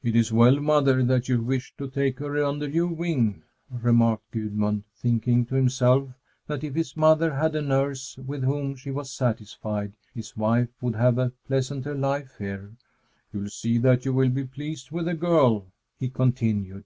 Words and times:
"It 0.00 0.14
is 0.14 0.32
well, 0.32 0.60
mother, 0.60 1.02
that 1.02 1.28
you 1.28 1.42
wish 1.42 1.74
to 1.78 1.90
take 1.90 2.20
her 2.20 2.36
under 2.44 2.68
your 2.68 2.86
wing," 2.86 3.42
remarked 3.68 4.30
Gudmund, 4.30 4.84
thinking 4.94 5.44
to 5.46 5.56
himself 5.56 6.08
that 6.46 6.62
if 6.62 6.76
his 6.76 6.96
mother 6.96 7.34
had 7.34 7.56
a 7.56 7.62
nurse 7.62 8.16
with 8.16 8.44
whom 8.44 8.76
she 8.76 8.92
was 8.92 9.10
satisfied, 9.10 9.94
his 10.14 10.36
wife 10.36 10.68
would 10.80 10.94
have 10.94 11.18
a 11.18 11.32
pleasanter 11.48 11.96
life 11.96 12.38
here. 12.38 12.74
"You'll 13.32 13.48
see 13.48 13.76
that 13.78 14.04
you 14.04 14.12
will 14.12 14.28
be 14.30 14.44
pleased 14.44 14.92
with 14.92 15.06
the 15.06 15.14
girl," 15.14 15.66
he 15.98 16.10
continued. 16.10 16.84